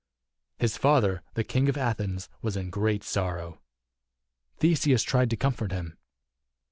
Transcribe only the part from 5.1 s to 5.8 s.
to comfort